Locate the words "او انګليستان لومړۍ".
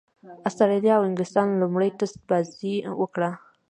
0.97-1.89